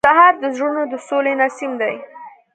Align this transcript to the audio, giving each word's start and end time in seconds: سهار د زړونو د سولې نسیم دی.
سهار 0.07 0.33
د 0.43 0.45
زړونو 0.55 0.81
د 0.91 0.93
سولې 1.07 1.33
نسیم 1.41 1.71
دی. 1.81 1.95